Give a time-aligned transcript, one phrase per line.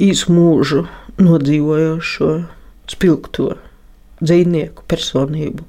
[0.00, 0.86] īsu mūžu
[1.20, 2.30] nodzīvojošo
[2.90, 3.56] spilgto
[4.20, 5.62] dzīvnieku personību.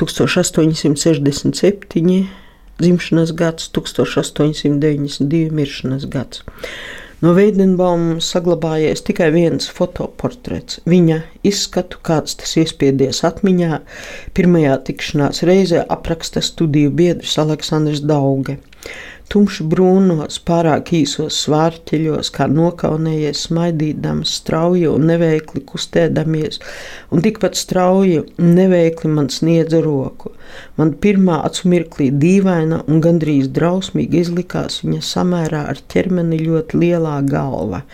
[0.00, 2.28] 1867.
[2.80, 5.52] dzimšanas gads, 1892.
[5.52, 6.40] miršanas gads.
[7.20, 10.80] No Veidenbauma saglabājies tikai viens fotoportrets.
[10.88, 13.84] Viņa izskatu, kāds tas iespiedies atmiņā,
[14.32, 18.56] pirmajā tikšanās reizē apraksta studiju biedrs Aleksandrs Dauge
[19.30, 26.58] tumši brūnos, pārāk īsos svārķeļos, kā nokaunējies, smaidīdams, strauji un neveikli kustēdamies,
[27.14, 30.32] un tikpat strauji un neveikli man sniedza roku.
[30.80, 37.20] Man pirmā acu mirklī dīvaina un gandrīz drausmīgi izlikās viņa samērā ar ķermeni ļoti lielā
[37.30, 37.84] galva,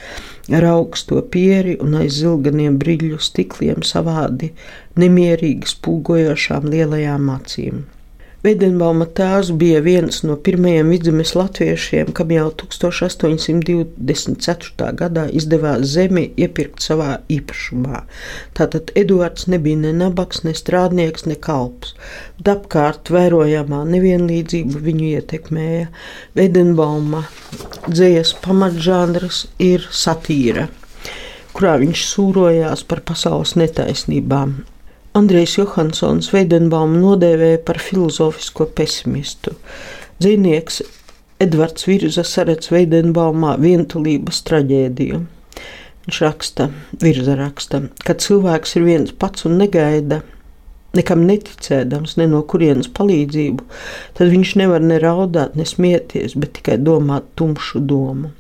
[0.57, 4.55] ar augsto pieri un aiz zilganiem brīļu stikliem savādi
[4.97, 7.85] nemierīgi spūgojošām lielajām acīm.
[8.47, 14.91] Veidenbauma tēvs bija viens no pirmajiem vidzemes latviešiem, kam jau 1824.
[15.01, 18.03] gadā izdevās zemi iepirkt savā īpašumā.
[18.55, 21.97] Tātad Eduards nebija ne nabaks, ne strādnieks, ne kalps.
[22.47, 25.91] Apkārt vērojamā nevienlīdzība viņu ietekmēja.
[26.39, 27.27] Veidenbauma
[27.89, 30.71] dzējas pamatžanrs ir satīra,
[31.51, 34.76] kurā viņš sūrojās par pasaules netaisnībām
[35.17, 39.55] Andrejs Johansons Veidenbaumu nodēvēja par filozofisko pesimistu.
[40.21, 40.83] Dzīvnieks
[41.41, 45.23] Edvards Virza saredz Veidenbaumā vientulības traģēdiju.
[46.05, 46.69] Viņš raksta,
[47.01, 50.21] virza raksta, ka cilvēks ir viens pats un negaida,
[50.97, 53.65] nekam neticēdams, ne no kurienes palīdzību,
[54.21, 58.35] tad viņš nevar ne raudāt, ne smieties, bet tikai domāt tumšu domu.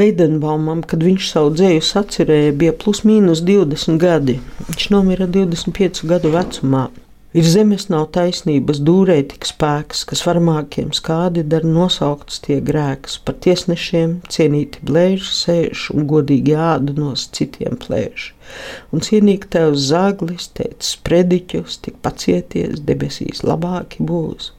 [0.00, 4.40] Veidenbaumam, kad viņš savu dzēju sacerēja, bija plus mīnus 20 gadi.
[4.70, 6.88] Viņš nomira 25 gadu vecumā.
[7.30, 13.20] Ir zemes nav taisnības, dūrē tik spēks, kas varmākiem skādi dar nosaukts tie grēks.
[13.22, 18.32] Par tiesnešiem cienīti blēži sēž un godīgi ādu nos citiem plēž.
[18.90, 24.50] Un cienīgi tev zaglis, teicis prediķus, tik pacieties, debesīs labāki būs.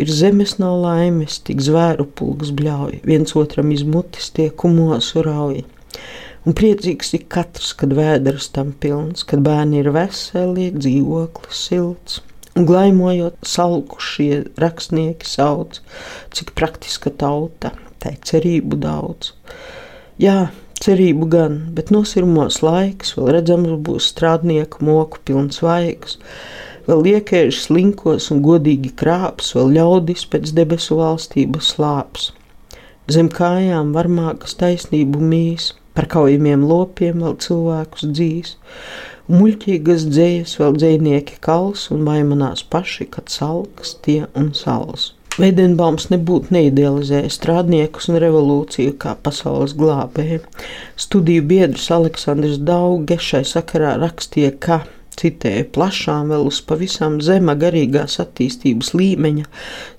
[0.00, 5.62] Ir zemes nav laimes, tik zvēru pulks bļauj, viens otram izmutis tie kumosu rauj.
[6.42, 12.18] Un priecīgs ir katrs, kad vēders tam pilns, kad bērni ir veseli, dzīvoklis silts.
[12.58, 15.78] Un glaimojot, salkušie rakstnieki sauc,
[16.36, 17.70] cik praktiska tauta,
[18.02, 19.30] tai cerību daudz.
[20.20, 20.50] Jā,
[20.82, 26.18] cerību gan, bet nosirmos laiks, vēl redzams būs strādnieku moku pilns vaigs.
[26.88, 32.32] Vēl liekēži slinkos un godīgi krāps, vēl ļaudis pēc debesu valstības slāps.
[33.12, 38.54] Zem kājām varmākas taisnību mīs, par kaujamiem lopiem vēl cilvēkus dzīs.
[39.30, 45.12] Muļķīgas dzējas vēl dzēnieki kals un vaimanās paši, kad salkas tie un sals.
[45.40, 50.42] Veidenbaums nebūtu neidealizējis strādniekus un revolūciju kā pasaules glābēju.
[51.00, 54.82] Studiju biedrs Aleksandrs Dauge šai sakarā rakstīja, ka
[55.20, 59.44] Citēju plašām, vēl uz pavisam zema garīgās attīstības līmeņa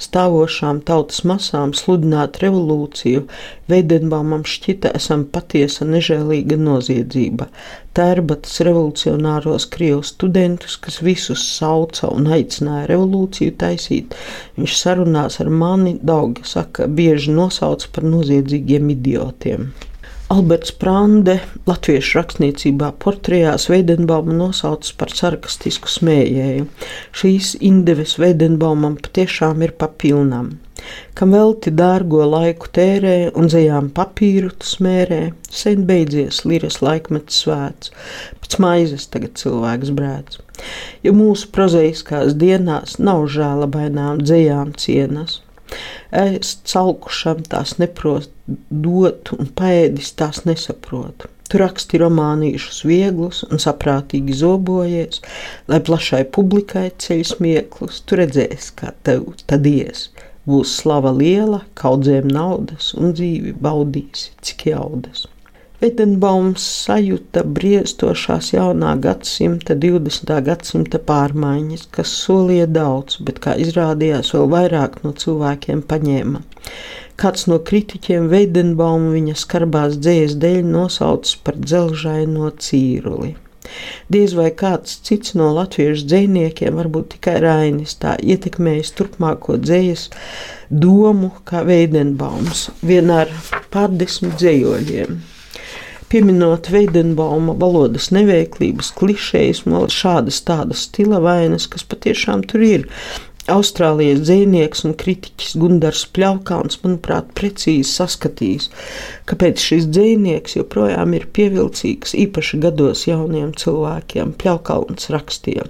[0.01, 3.27] stāvošām tautas masām sludināt revolūciju,
[3.71, 7.48] Veidenbaumam šķita esam patiesa nežēlīga noziedzība.
[7.95, 14.18] Tērbatas revolucionāros krievu studentus, kas visus sauca un aicināja revolūciju taisīt,
[14.57, 19.71] viņš sarunās ar mani, Dauga saka, bieži nosauca par noziedzīgiem idiotiem.
[20.33, 21.33] Alberts Prande
[21.69, 26.63] latviešu rakstniecībā portrijās Veidenbaumu nosaucis par sarkastisku smējēju.
[27.19, 30.47] Šīs indeves Veidenbaumam patiešām ir papilnām.
[31.13, 35.21] Kam velti dārgo laiku tērē un zejām papīru smērē,
[35.53, 37.94] sen beidzies liras laikmets svēts,
[38.41, 40.41] pēc maizes tagad cilvēks brēc.
[41.06, 45.44] Jo mūsu prozaiskās dienās nav žēlabainām dzējām cienas,
[46.14, 48.30] Es calkušam tās neprotu
[48.70, 51.30] dot, un paēdis tās nesaprotu.
[51.50, 55.22] Tu raksti romānīšus vieglus un saprātīgi zobojies,
[55.70, 58.01] lai plašai publikai ceļ smieklus.
[58.08, 60.08] Tu redzēsi, kā tev tad ies.
[60.50, 65.27] Būs slava liela, kaudzēm naudas un dzīvi baudīsi, cik jaudas.
[65.84, 70.30] Vedenbaums sajūta briestošās jaunā gadsimta, 20.
[70.46, 76.40] gadsimta pārmaiņas, kas solīja daudz, bet, kā izrādījās, vēl vairāk no cilvēkiem paņēma.
[77.20, 83.34] Kāds no kritiķiem Veidenbaumu viņa skarbās dzējas dēļ nosaucis par dzelžaino cīruli.
[84.16, 90.08] Diez vai kāds cits no latviešu dziniekiem, varbūt tikai Rainis, tā ietekmējis turpmāko dzējas
[90.72, 93.38] domu kā Veidenbaums, vienā ar
[93.75, 95.22] pārdesmit dzējoļiem.
[96.13, 102.84] Pieminot Veidenbauma valodas neveiklības, klišejas, šādas tādas stila vainas, kas patiešām tur ir.
[103.50, 108.70] Austrālijas dzinieks un kritiķis Gunārs Pļaukāns, manuprāt, precīzi saskatījis,
[109.25, 114.38] kāpēc šis dzinieks joprojām ir pievilcīgs īpaši gados jauniem cilvēkiem.
[114.38, 115.65] Pļaukāns rakstīja.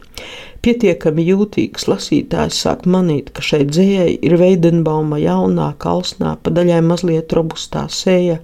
[0.63, 7.31] Pietiekami jūtīgs lasītājs sāk manīt, ka šai dzējai ir Veidenbauma jaunā, kalsnā, pa daļai mazliet
[7.31, 8.41] robustā sēja,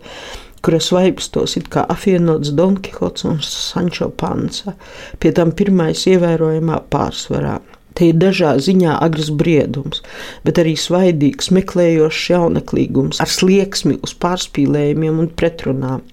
[0.65, 4.75] kuras vaipstos it kā apvienots Don Kihots un Sančo Pansa,
[5.19, 7.59] pie tam pirmais ievērojamā pārsvarā.
[7.99, 9.99] Te ir dažā ziņā agrs briedums,
[10.47, 16.05] bet arī svaidīgs, meklējošs jauneklīgums ar slieksmi uz pārspīlējumiem un pretrunām.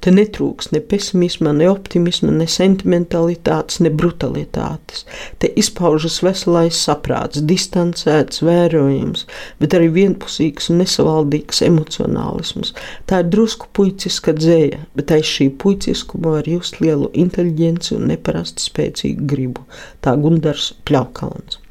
[0.00, 5.02] Te netrūks ne pesimisma, ne optimisma, ne sentimentalitātes, ne brutalitātes.
[5.42, 9.26] Te izpaužas veselais saprāts, distancēts vērojums,
[9.58, 12.72] bet arī vienpusīgs un nesavaldīgs emocionālisms.
[13.10, 18.64] Tā ir drusku puiciska dzēja, bet aiz šī puiciskuma var just lielu inteliģenci un neparasti
[18.70, 19.66] spēcīgu gribu.
[20.00, 20.70] Tā Gundars
[21.18, 21.62] Pļaukalns.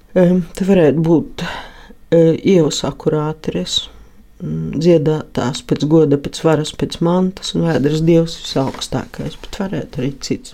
[0.57, 1.45] Te varētu būt
[2.15, 3.81] ievas akurātires
[4.37, 10.11] Mm, dziedātās pēc goda, pēc varas, pēc mantas un vēdras dievs visaugstākais, bet varētu arī
[10.21, 10.53] cits.